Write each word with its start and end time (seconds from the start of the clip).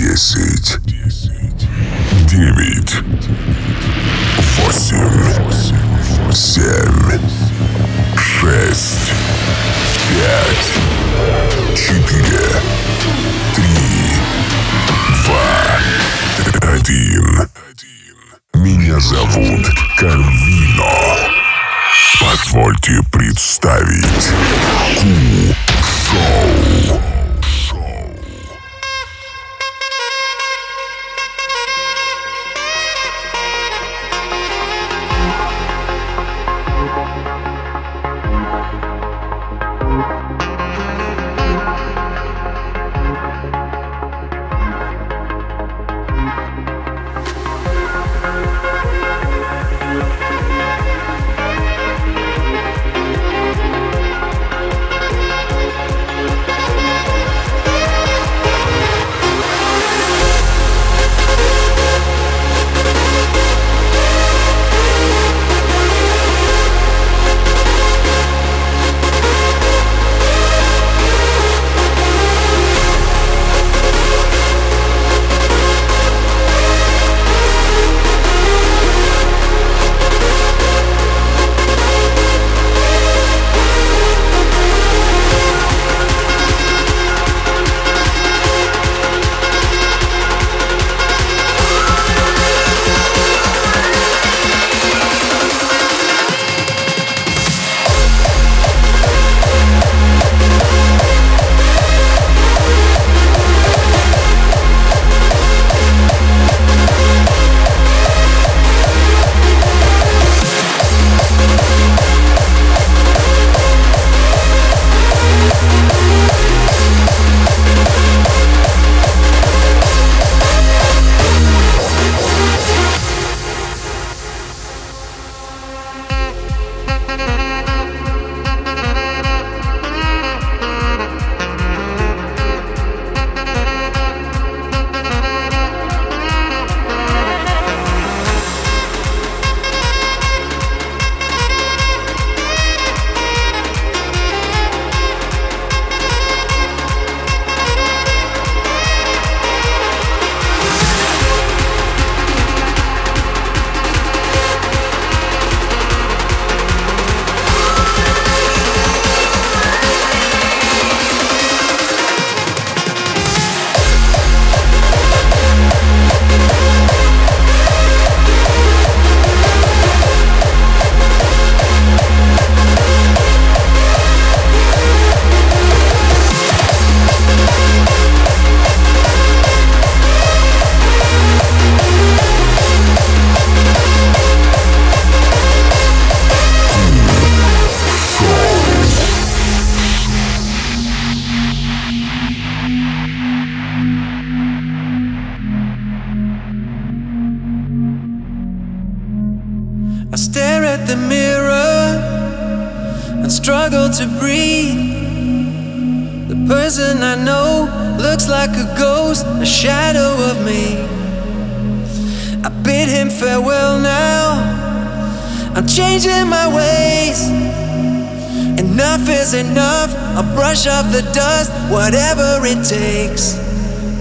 Десять. 0.00 0.78
Девять. 2.24 2.94
Восемь. 4.56 5.28
Семь. 6.32 7.20
Шесть. 8.16 9.12
Пять. 10.08 10.70
Четыре. 11.76 12.48
Три. 13.54 13.76
Два. 15.26 15.52
Один. 16.72 17.26
Меня 18.54 18.98
зовут 19.00 19.66
Карвино. 19.98 20.94
Позвольте 22.20 23.00
представить 23.12 24.30
Ку-шоу. 25.76 27.09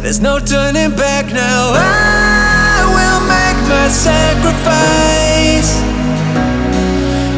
There's 0.02 0.22
no 0.22 0.40
turning 0.40 0.96
back 0.96 1.26
now. 1.34 1.76
I 1.76 2.88
will 2.88 3.22
make 3.28 3.60
my 3.68 3.90
sacrifice. 3.92 5.76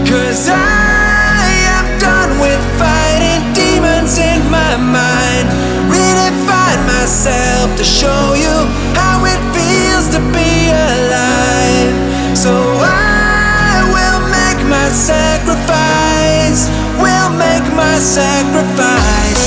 Cause 0.05 0.45
I 0.47 1.41
am 1.73 1.85
done 1.97 2.37
with 2.37 2.61
fighting 2.77 3.41
demons 3.57 4.13
in 4.21 4.45
my 4.53 4.77
mind. 4.77 5.49
Redefine 5.89 6.85
myself 6.85 7.75
to 7.77 7.83
show 7.83 8.37
you 8.37 8.55
how 8.93 9.25
it 9.25 9.41
feels 9.57 10.13
to 10.13 10.21
be 10.29 10.69
alive. 10.69 12.37
So 12.37 12.53
I 12.53 13.89
will 13.89 14.21
make 14.29 14.61
my 14.69 14.87
sacrifice. 14.93 16.69
Will 17.01 17.31
make 17.41 17.65
my 17.73 17.97
sacrifice. 17.97 19.40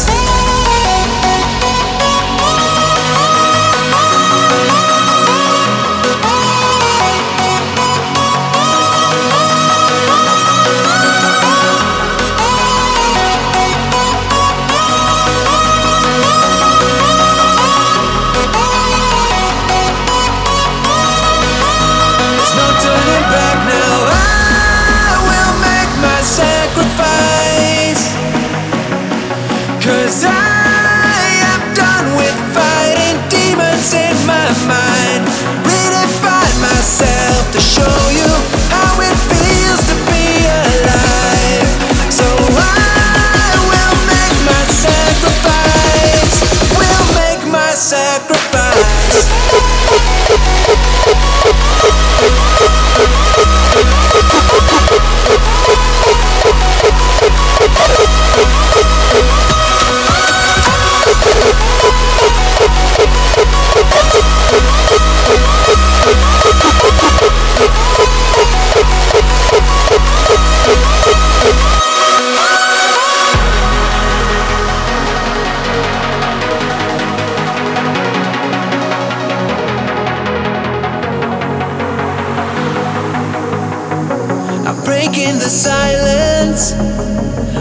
in 85.35 85.41
the 85.41 85.51
silence, 85.51 86.73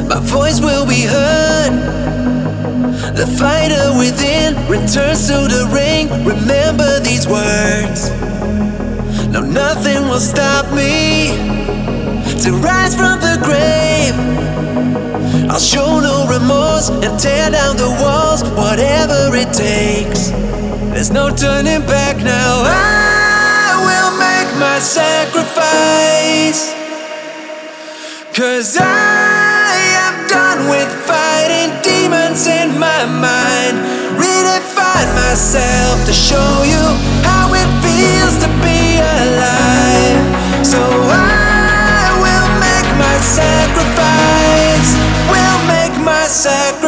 my 0.08 0.20
voice 0.20 0.62
will 0.62 0.86
be 0.86 1.02
heard. 1.02 1.74
The 3.18 3.26
fighter 3.26 3.98
within 3.98 4.54
returns 4.68 5.26
to 5.28 5.48
the 5.56 5.66
ring. 5.74 6.08
Remember 6.24 7.00
these 7.00 7.28
words. 7.28 8.12
No, 9.34 9.42
nothing 9.42 10.08
will 10.08 10.20
stop 10.20 10.72
me 10.72 11.34
to 12.44 12.52
rise 12.62 12.96
from 12.96 13.20
the 13.28 13.38
grave. 13.48 14.16
I'll 15.50 15.60
show 15.60 16.00
no 16.00 16.28
remorse 16.28 16.90
and 16.90 17.20
tear 17.20 17.50
down 17.50 17.78
the 17.78 17.90
walls, 18.02 18.44
whatever 18.52 19.36
it 19.36 19.52
takes. 19.52 20.30
There's 20.94 21.12
no 21.12 21.30
turning 21.36 21.82
back 21.88 22.18
now. 22.18 22.64
I 22.66 23.82
will 23.88 24.12
make 24.20 24.50
my 24.60 24.78
sacrifice. 24.80 26.83
Cause 28.34 28.78
I 28.82 29.78
am 30.02 30.28
done 30.28 30.68
with 30.68 30.90
fighting 31.06 31.70
demons 31.86 32.48
in 32.48 32.80
my 32.80 33.06
mind. 33.06 33.78
Redefine 34.18 35.14
myself 35.14 36.04
to 36.08 36.14
show 36.14 36.64
you 36.66 36.82
how 37.22 37.54
it 37.54 37.70
feels 37.86 38.42
to 38.42 38.50
be 38.66 38.98
alive. 38.98 40.66
So 40.66 40.82
I 40.82 42.10
will 42.26 42.50
make 42.58 42.90
my 42.98 43.18
sacrifice, 43.22 44.90
will 45.30 45.60
make 45.70 46.04
my 46.04 46.26
sacrifice. 46.26 46.83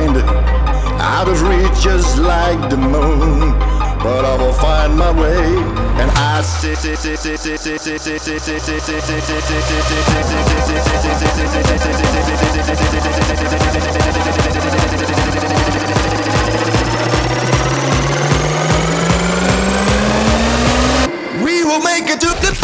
Mind. 0.00 0.16
Out 1.00 1.28
of 1.28 1.42
reach 1.42 1.82
just 1.82 2.18
like 2.18 2.70
the 2.70 2.76
moon. 2.76 3.52
But 4.02 4.24
I 4.24 4.36
will 4.36 4.52
find 4.52 4.96
my 4.96 5.10
way 5.10 5.56
and 6.00 6.10
I 6.10 6.42
see 6.42 6.74
We 21.44 21.64
will 21.64 21.80
make 21.80 22.08
it 22.08 22.20
to 22.20 22.26
the 22.26 22.56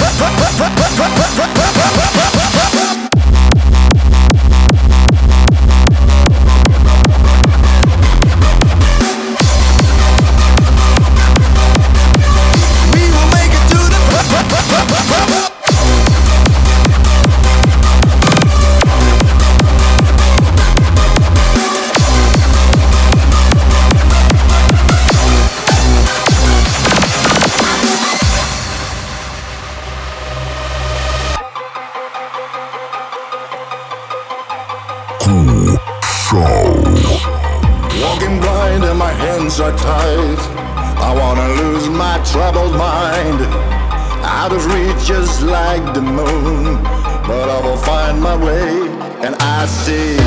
the 45.95 46.01
moon. 46.01 46.83
But 47.27 47.49
I 47.49 47.61
will 47.65 47.77
find 47.77 48.21
my 48.21 48.37
way 48.37 48.89
and 49.25 49.35
I 49.37 49.67
see 49.67 50.22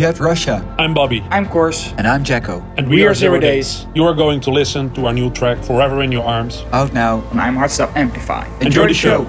Privyet 0.00 0.18
Russia. 0.18 0.64
I'm 0.78 0.94
Bobby, 0.94 1.20
I'm 1.30 1.44
Kors. 1.46 1.92
And 1.98 2.06
I'm 2.06 2.24
Jacko. 2.24 2.64
and 2.78 2.88
we, 2.88 2.96
We 2.96 3.04
are 3.04 3.10
are 3.10 3.14
Zero 3.14 3.32
Zero 3.34 3.40
Days. 3.40 3.80
Days. 3.84 3.86
You 3.94 4.04
are 4.04 4.14
going 4.14 4.40
to 4.40 4.50
listen 4.50 4.88
to 4.94 5.04
our 5.06 5.12
new 5.12 5.30
track, 5.30 5.58
Forever 5.62 6.02
in 6.02 6.10
Your 6.10 6.24
Arms. 6.24 6.64
Out 6.72 6.94
now. 6.94 7.22
And 7.32 7.38
I'm 7.40 7.54
Hardstyle 7.54 7.94
Amplify. 7.94 8.46
Enjoy 8.62 8.88
the 8.88 8.94
show. 8.94 9.26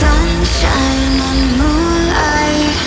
Sunshine 0.00 1.20
and 1.28 1.42
moonlight 1.60 2.78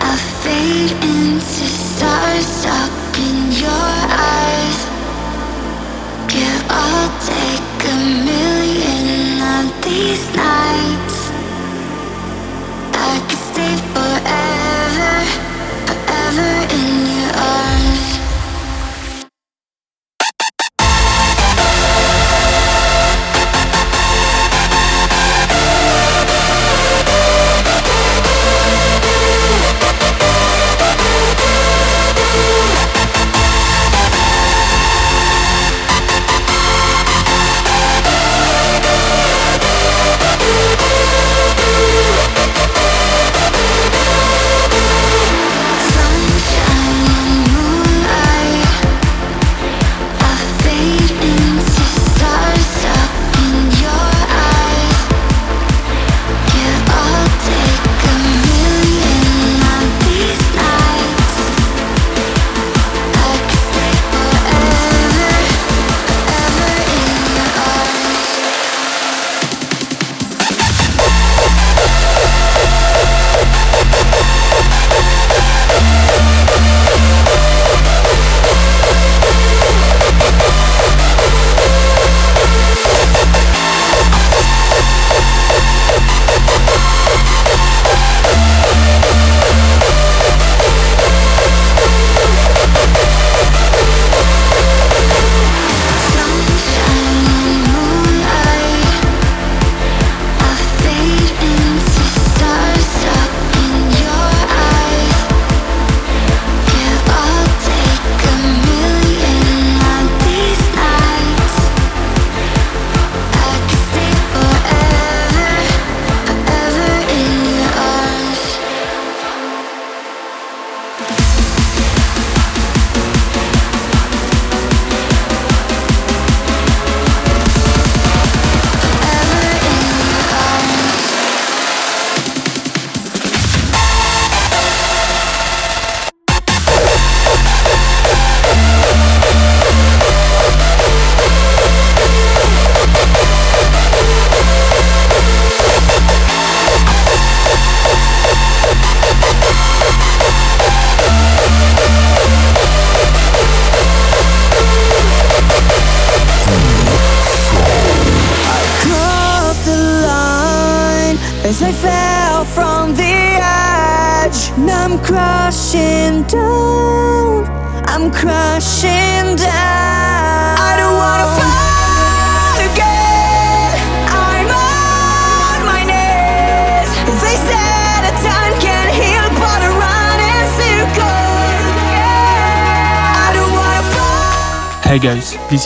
I 0.00 0.14
fade 0.42 0.92
into 1.02 1.66
stars 1.66 2.46
stuck 2.46 3.18
in 3.18 3.50
your 3.50 3.90
eyes 4.14 4.78
Yeah, 6.38 6.70
I'll 6.70 7.10
take 7.34 7.66
a 7.90 7.96
million 8.30 9.42
of 9.42 9.66
these 9.82 10.24
nights 10.36 11.18
I 12.94 13.18
could 13.28 13.38
stay 13.38 13.45
forever, 14.26 15.12
forever 15.86 16.74
in 16.74 17.06
your 17.06 17.32
arms 17.36 17.85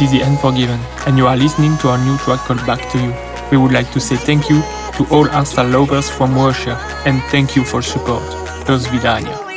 Is 0.01 0.13
The 0.13 0.23
Unforgiven, 0.23 0.81
and 1.07 1.19
you 1.19 1.27
are 1.27 1.37
listening 1.37 1.77
to 1.79 1.91
our 1.91 1.99
new 1.99 2.17
track 2.19 2.41
called 2.47 2.65
Back 2.67 2.91
to 2.93 2.99
You. 2.99 3.13
We 3.51 3.59
would 3.59 3.71
like 3.71 3.91
to 3.93 4.01
say 4.01 4.17
thank 4.17 4.49
you 4.49 4.63
to 4.97 5.07
all 5.11 5.27
hardstyle 5.27 5.71
lovers 5.71 6.09
from 6.09 6.35
Russia, 6.35 6.79
and 7.05 7.23
thank 7.25 7.55
you 7.55 7.65
for 7.65 7.83
support. 7.83 8.23
Los 8.67 8.87
Vidania. 8.87 9.50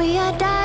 We 0.00 0.16
are 0.16 0.32
dying. 0.38 0.59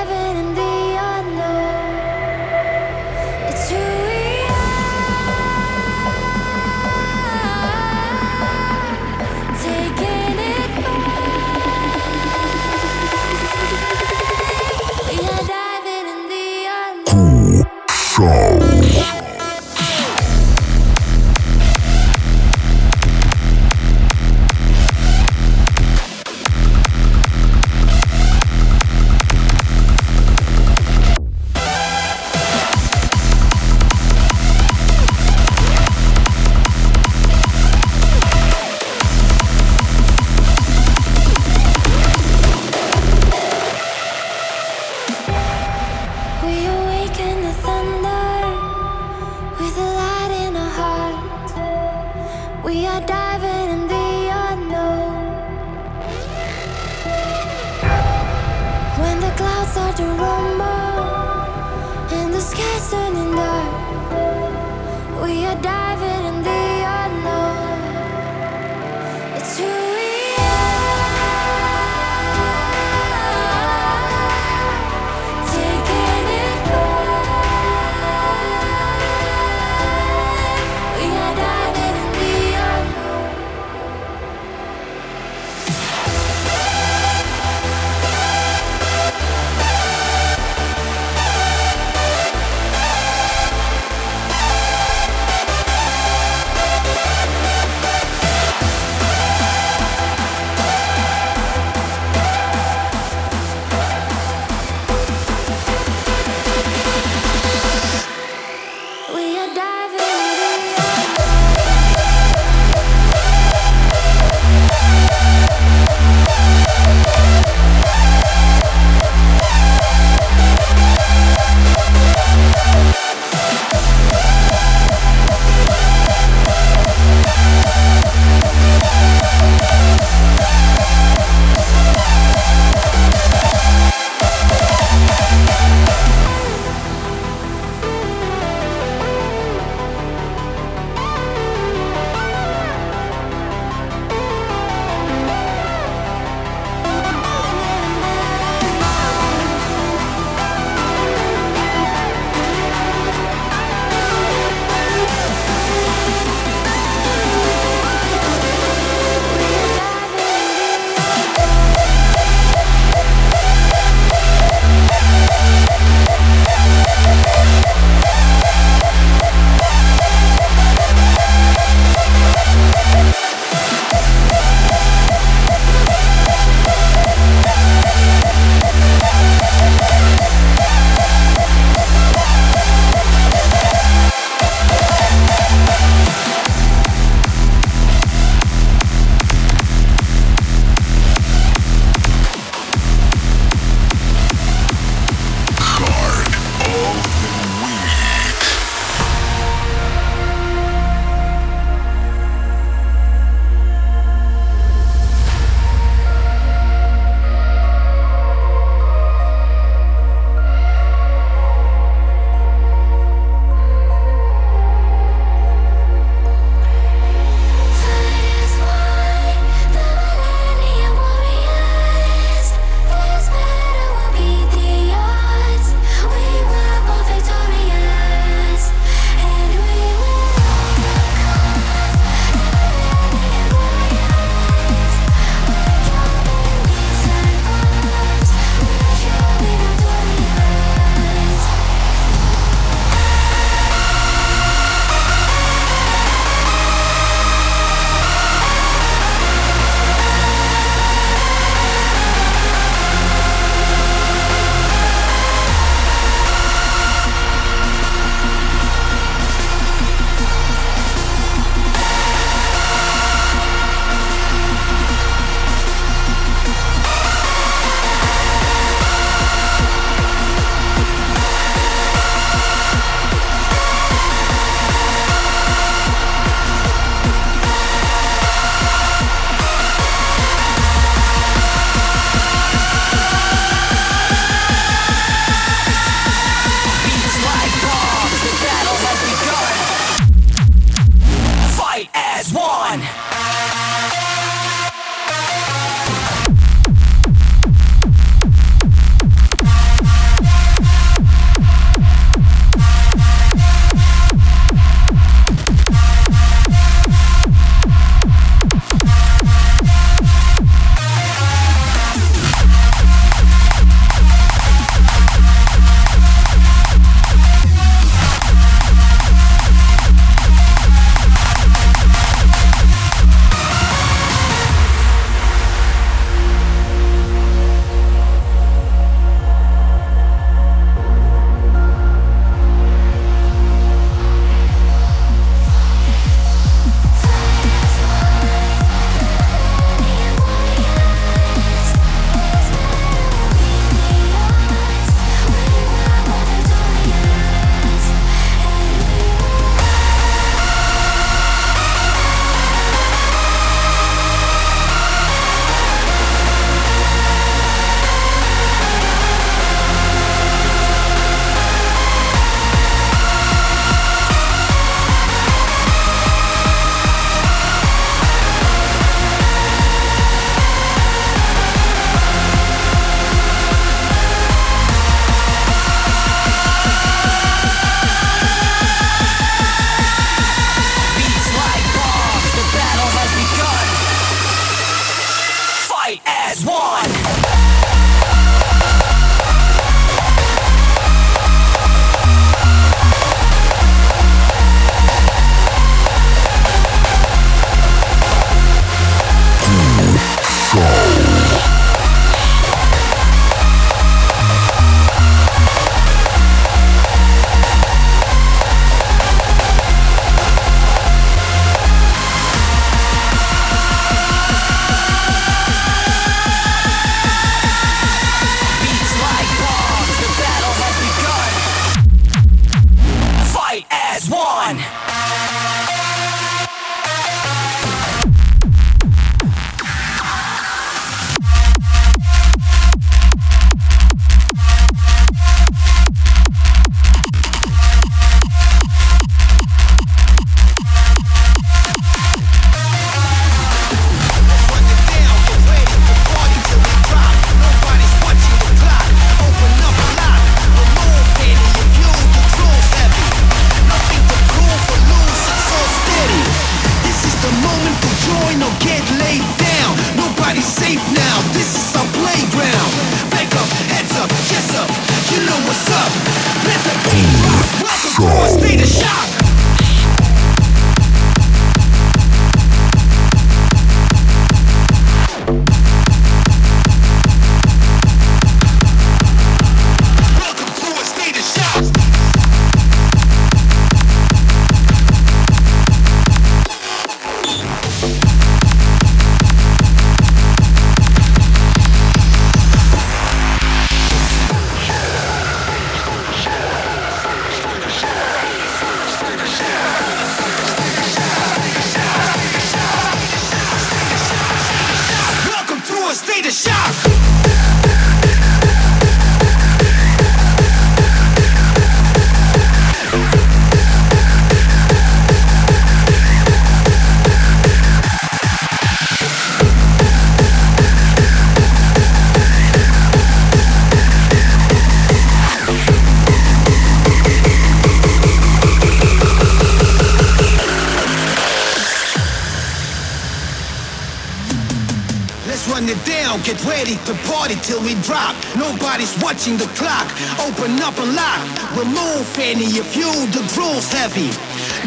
Watching 539.16 539.38
the 539.38 539.48
clock. 539.56 539.88
Open 540.28 540.60
up 540.60 540.76
and 540.76 540.92
lock. 540.92 541.24
Remove 541.56 542.04
any 542.20 542.52
if 542.60 542.76
you 542.76 542.92
the 543.16 543.24
groove's 543.32 543.72
heavy. 543.72 544.12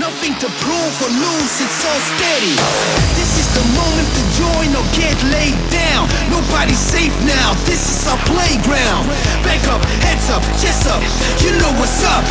Nothing 0.01 0.33
to 0.41 0.49
prove 0.65 0.95
or 1.05 1.13
lose, 1.13 1.55
it's 1.61 1.77
so 1.85 1.93
steady. 2.17 2.57
This 3.13 3.29
is 3.45 3.49
the 3.53 3.65
moment 3.77 4.09
to 4.09 4.23
join 4.41 4.69
or 4.73 4.85
get 4.97 5.17
laid 5.29 5.59
down. 5.69 6.09
Nobody's 6.33 6.81
safe 6.81 7.13
now, 7.29 7.53
this 7.69 7.93
is 7.93 8.09
our 8.09 8.17
playground. 8.25 9.05
Back 9.45 9.61
up, 9.69 9.85
heads 10.01 10.31
up, 10.33 10.41
chest 10.65 10.89
up, 10.89 11.05
you 11.45 11.53
know 11.61 11.73
what's 11.77 12.01
up. 12.09 12.25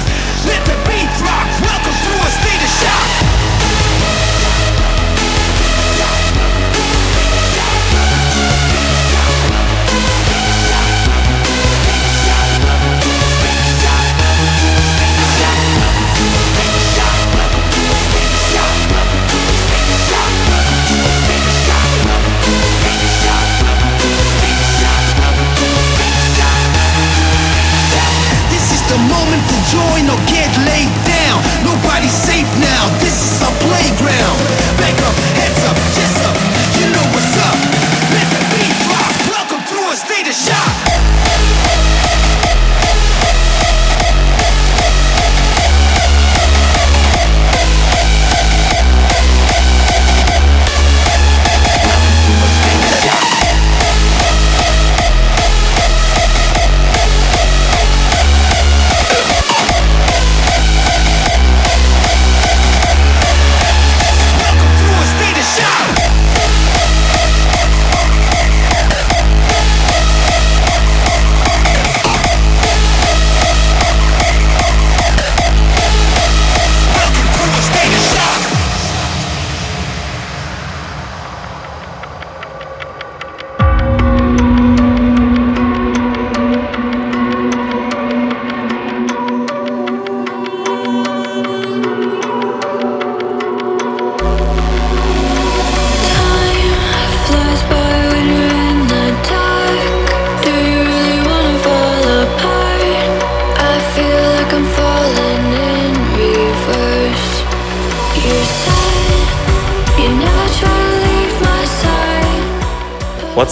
Let 0.49 0.65
the 0.65 0.73
beat 0.89 1.11
rock, 1.21 1.47
welcome 1.61 1.97
to 2.01 2.13
a 2.17 2.29
state 2.33 2.61
of 2.65 2.73
shock. 2.81 3.36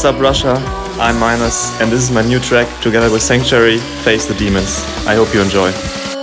Up, 0.06 0.20
Russia? 0.20 0.53
I'm 0.99 1.20
Minus, 1.20 1.82
and 1.82 1.91
this 1.91 2.03
is 2.03 2.12
my 2.12 2.22
new 2.22 2.39
track 2.39 2.68
together 2.80 3.12
with 3.12 3.24
Sanctuary, 3.24 3.80
Face 4.03 4.28
the 4.28 4.36
Demons. 4.36 4.84
I 5.08 5.16
hope 5.16 5.34
you 5.34 5.41
enjoy. 5.41 6.14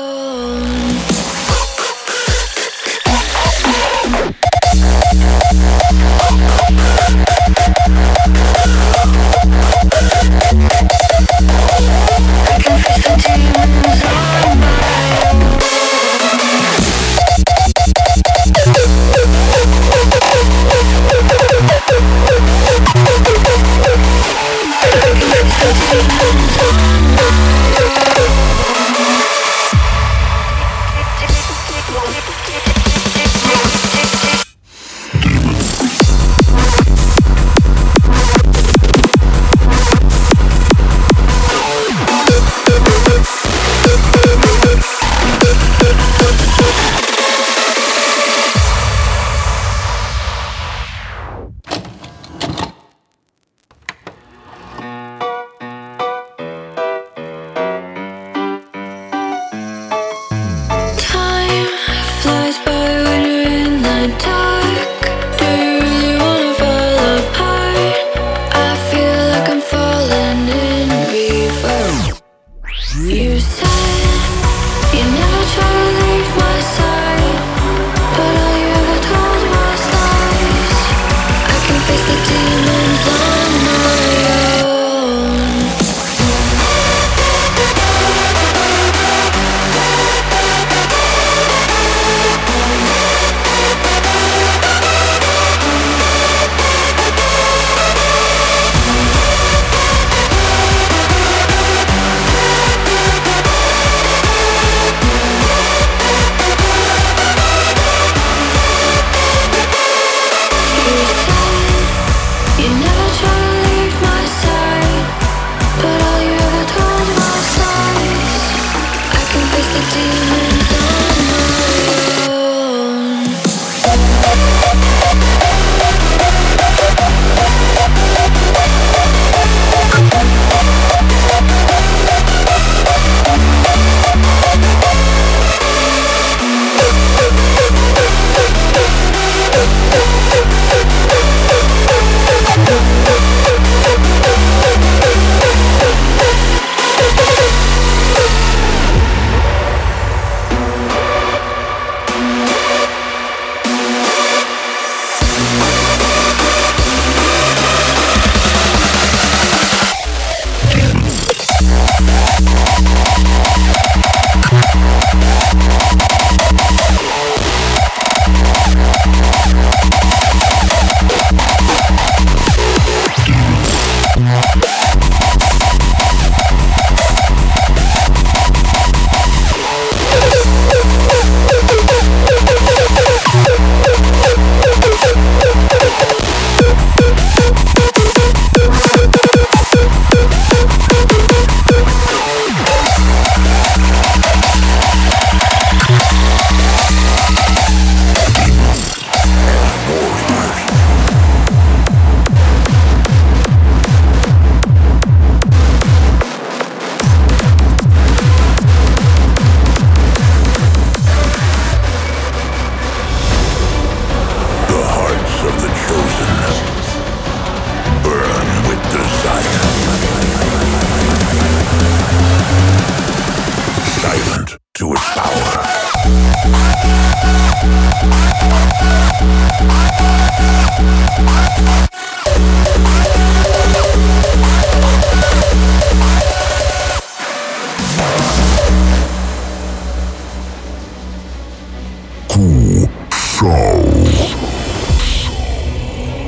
to 224.75 224.93
its 224.93 225.09
power. 225.11 225.83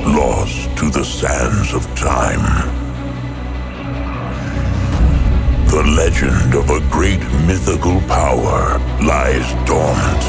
lost 0.05 0.77
to 0.77 0.91
the 0.91 1.03
sands 1.03 1.73
of 1.73 1.83
time. 1.95 2.64
legend 6.05 6.53
of 6.53 6.69
a 6.69 6.79
great 6.91 7.19
mythical 7.47 7.99
power 8.01 8.77
lies 9.01 9.47
dormant. 9.65 10.23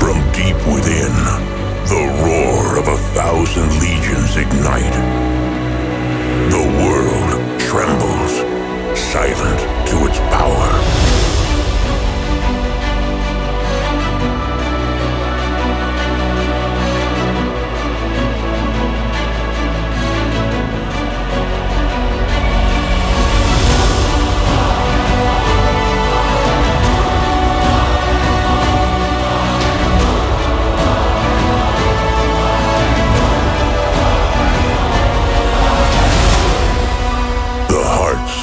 From 0.00 0.18
deep 0.32 0.58
within, 0.66 1.14
the 1.92 2.04
roar 2.24 2.78
of 2.80 2.88
a 2.88 2.98
thousand 3.14 3.68
legions 3.78 4.36
ignite. 4.36 4.96
The 6.50 6.64
world 6.82 7.60
trembles, 7.60 8.32
silent 8.98 9.60
to 9.90 9.96
its 10.08 10.18
power. 10.34 11.01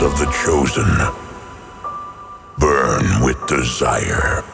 Of 0.02 0.18
the 0.18 0.32
chosen 0.46 0.88
burn 2.58 3.22
with 3.22 3.36
desire. 3.48 4.46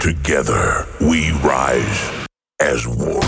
Together 0.00 0.88
we 1.00 1.30
rise 1.42 2.26
as 2.60 2.88
one. 2.88 3.19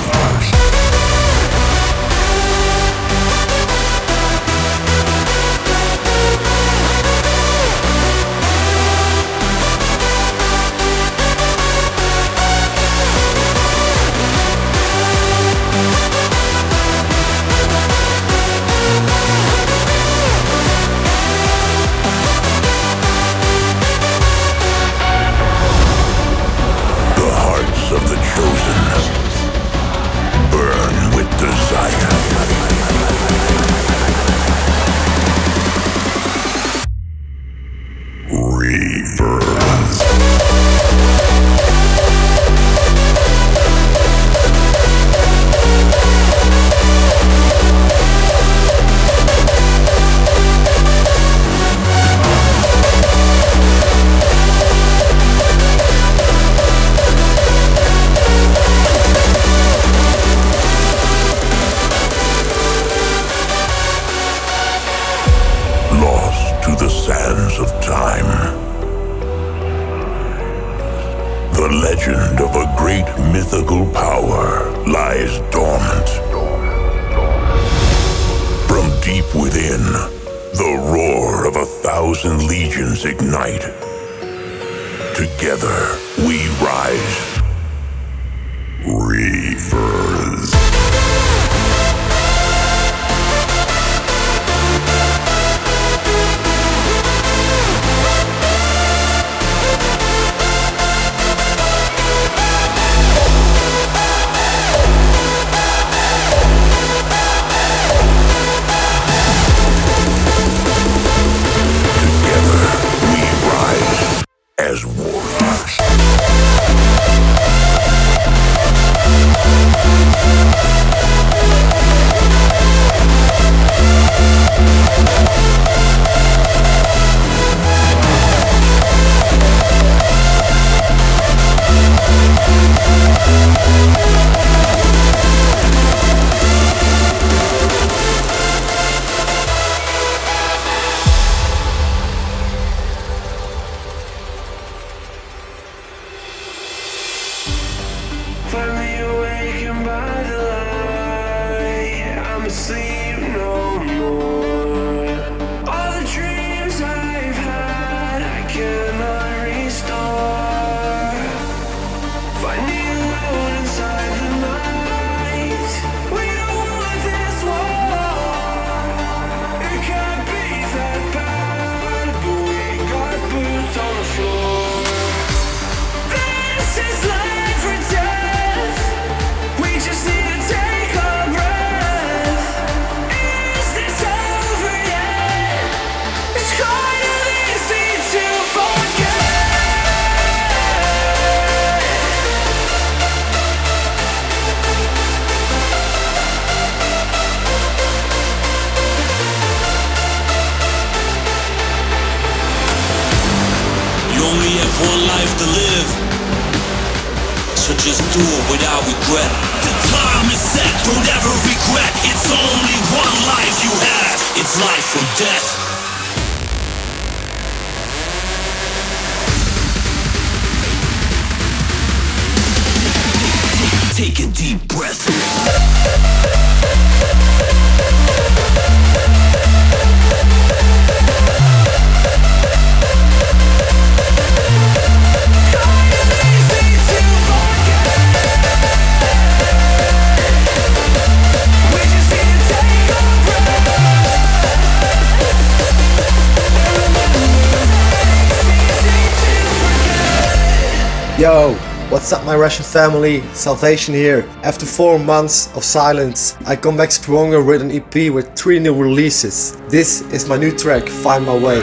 Russian 252.42 252.64
family, 252.64 253.22
Salvation 253.34 253.94
here. 253.94 254.24
After 254.42 254.66
4 254.66 254.98
months 254.98 255.48
of 255.54 255.62
silence, 255.62 256.36
I 256.44 256.56
come 256.56 256.76
back 256.76 256.90
stronger 256.90 257.40
with 257.40 257.62
an 257.62 257.70
EP 257.70 258.10
with 258.12 258.34
3 258.34 258.58
new 258.58 258.74
releases. 258.74 259.56
This 259.68 260.00
is 260.12 260.28
my 260.28 260.36
new 260.36 260.50
track, 260.50 260.88
Find 260.88 261.24
My 261.24 261.38
Way. 261.38 261.60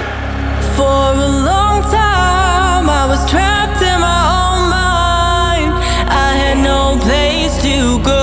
For 0.77 0.99
a 1.27 1.29
long 1.49 1.81
time, 1.91 2.85
I 3.01 3.03
was 3.11 3.21
trapped 3.29 3.81
in 3.91 3.99
my 3.99 4.21
own 4.39 4.61
mind. 4.71 5.71
I 6.27 6.29
had 6.43 6.57
no 6.63 6.97
place 7.07 7.55
to 7.67 7.75
go. 8.01 8.19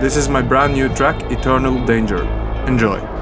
This 0.00 0.16
is 0.16 0.28
my 0.28 0.42
brand 0.42 0.74
new 0.74 0.88
track 0.94 1.20
Eternal 1.32 1.84
Danger. 1.84 2.22
Enjoy. 2.68 3.13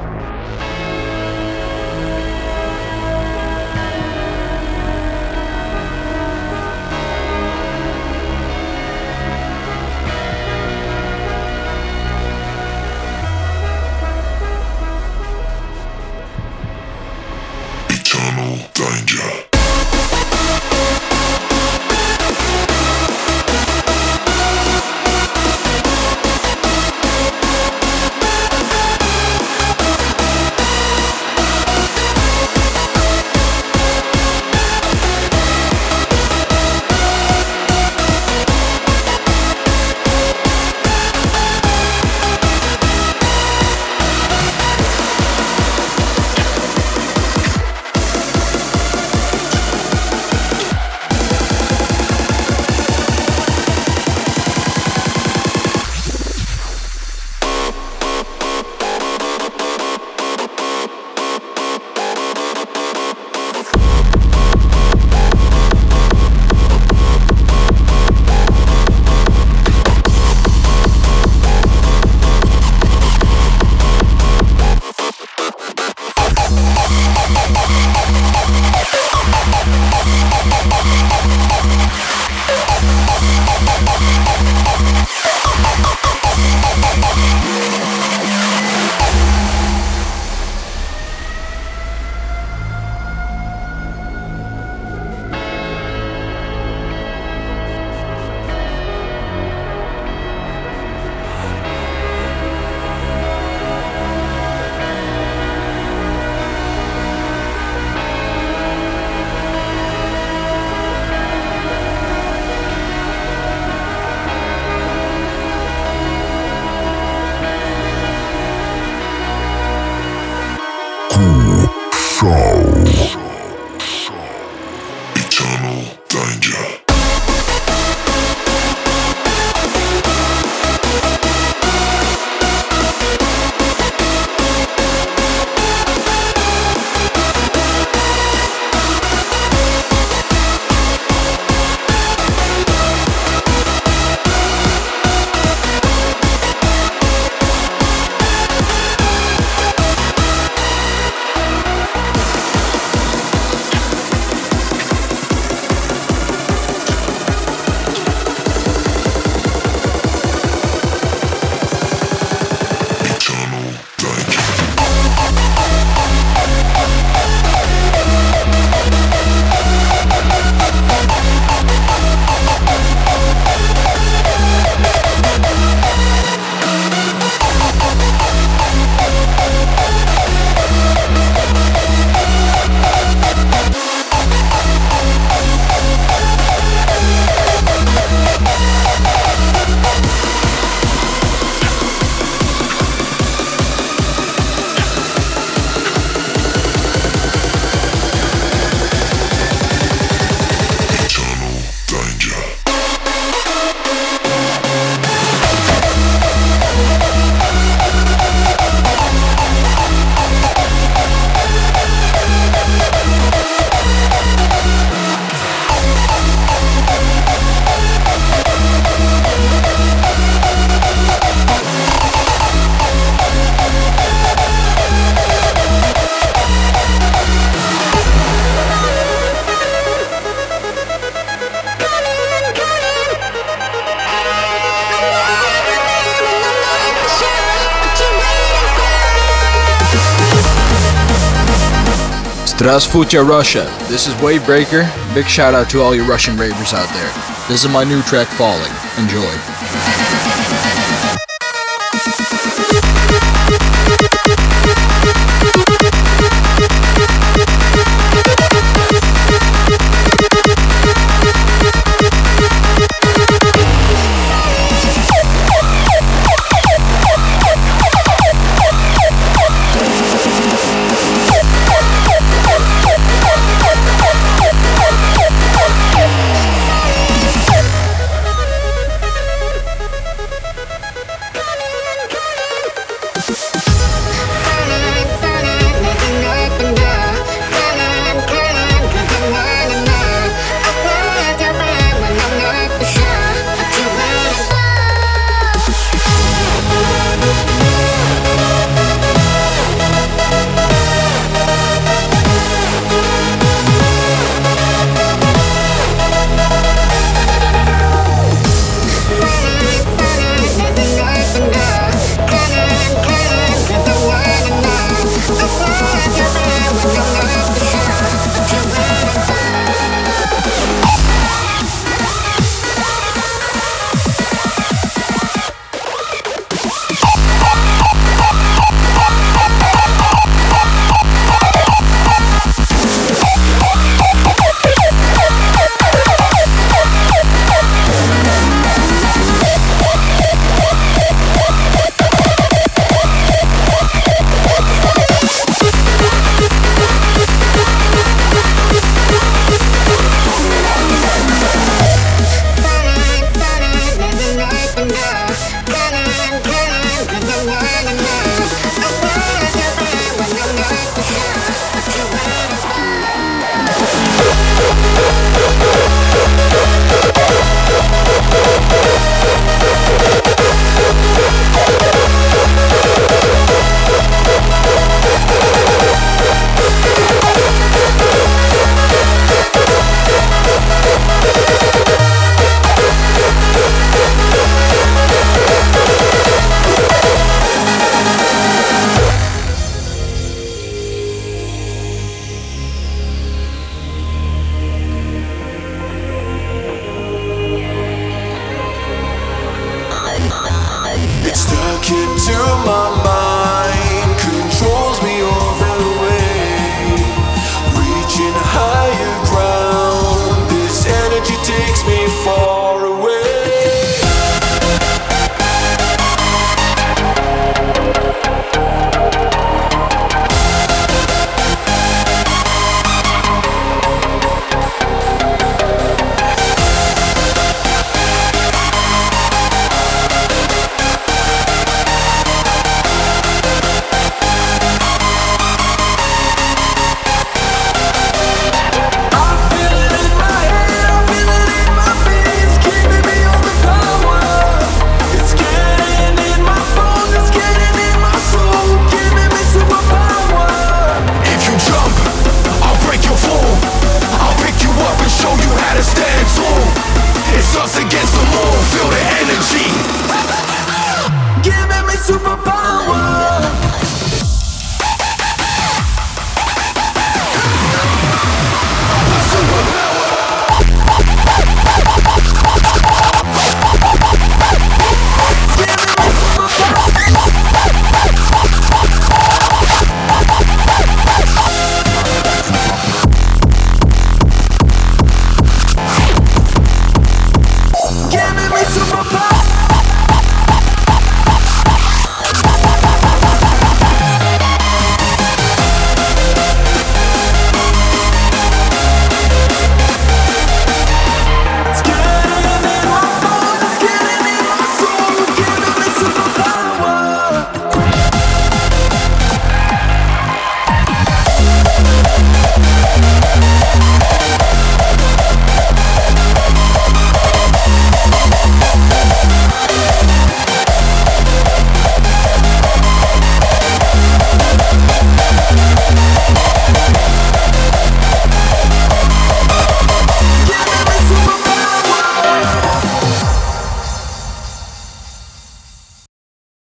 Здравствуйте, 242.62 243.22
Russia. 243.22 243.66
This 243.90 244.08
is 244.08 244.14
Wavebreaker. 244.16 244.86
Big 245.14 245.28
shout 245.28 245.54
out 245.54 245.70
to 245.72 245.82
all 245.82 245.96
you 245.96 246.04
Russian 246.04 246.38
ravers 246.38 246.74
out 246.74 246.90
there. 246.94 247.12
This 247.48 247.64
is 247.64 247.72
my 247.72 247.84
new 247.84 248.02
track, 248.04 248.28
Falling. 248.28 248.72
Enjoy. 248.98 249.51